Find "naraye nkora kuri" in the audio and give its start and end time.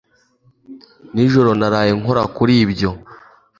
1.59-2.53